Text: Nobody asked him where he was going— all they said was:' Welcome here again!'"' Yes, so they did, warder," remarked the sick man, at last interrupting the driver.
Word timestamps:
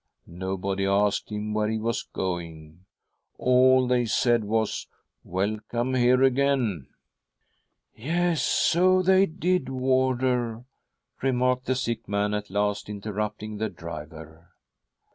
Nobody 0.25 0.83
asked 0.87 1.29
him 1.31 1.53
where 1.53 1.67
he 1.67 1.77
was 1.77 2.01
going— 2.01 2.85
all 3.37 3.85
they 3.85 4.05
said 4.07 4.43
was:' 4.45 4.87
Welcome 5.23 5.93
here 5.93 6.23
again!'"' 6.23 6.87
Yes, 7.95 8.41
so 8.41 9.03
they 9.03 9.27
did, 9.27 9.69
warder," 9.69 10.63
remarked 11.21 11.65
the 11.67 11.75
sick 11.75 12.07
man, 12.09 12.33
at 12.33 12.49
last 12.49 12.89
interrupting 12.89 13.57
the 13.57 13.69
driver. 13.69 14.49